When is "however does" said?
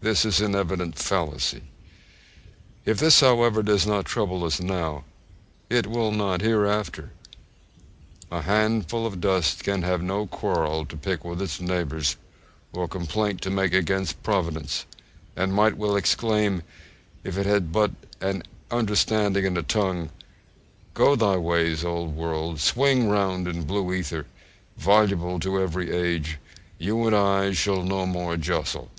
3.20-3.86